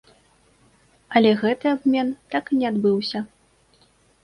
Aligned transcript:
Але 1.19 1.33
гэты 1.43 1.65
абмен 1.75 2.09
так 2.33 2.43
і 2.53 2.59
не 2.65 2.69
адбыўся. 2.73 3.19